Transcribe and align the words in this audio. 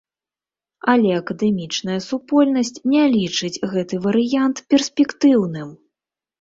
Але 0.93 1.11
акадэмічная 1.21 1.99
супольнасць 2.07 2.75
не 2.95 3.03
лічыць 3.19 3.61
гэты 3.77 4.03
варыянт 4.09 4.65
перспектыўным. 4.75 5.69